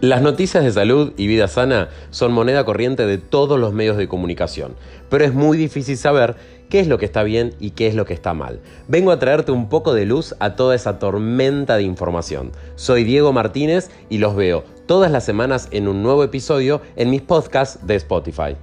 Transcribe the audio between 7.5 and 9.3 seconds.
y qué es lo que está mal. Vengo a